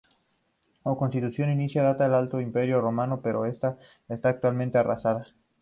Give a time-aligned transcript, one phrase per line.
[0.83, 3.77] Su construcción inicial data del Alto Imperio Romano, pero esta
[4.09, 5.25] está actualmente arrasada.